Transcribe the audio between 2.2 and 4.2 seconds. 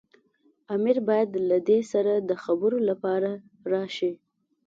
د خبرو لپاره راشي.